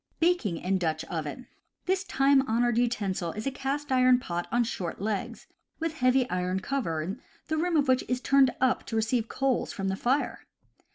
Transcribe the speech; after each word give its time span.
Baking 0.19 0.57
in 0.57 0.79
Dutch 0.79 1.03
Oven.— 1.11 1.45
This 1.85 2.03
time 2.03 2.41
honored 2.49 2.75
utensil 2.79 3.33
is 3.33 3.45
a 3.45 3.51
cast 3.51 3.91
iron 3.91 4.17
pot 4.17 4.47
on 4.51 4.63
short 4.63 4.99
legs, 4.99 5.45
with 5.77 5.93
heavy 5.97 6.27
iron 6.27 6.59
cover, 6.59 7.17
the 7.49 7.57
rim 7.57 7.77
of 7.77 7.87
which 7.87 8.03
is 8.07 8.19
turned 8.19 8.49
up 8.59 8.83
to 8.87 8.95
receive 8.95 9.27
coals 9.27 9.71
from 9.71 9.89
the 9.89 9.95
fire. 9.95 10.47